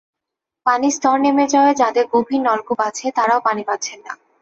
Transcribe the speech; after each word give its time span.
পানির 0.65 0.93
স্তর 0.93 1.17
নেমে 1.19 1.45
যাওয়ায় 1.47 1.79
যাঁদের 1.81 2.05
গভীর 2.13 2.41
নলকূপ 2.41 2.79
আছে, 2.89 3.05
তাঁরাও 3.17 3.39
পানি 3.47 3.61
পাচ্ছেন 3.63 3.99
না। 4.05 4.13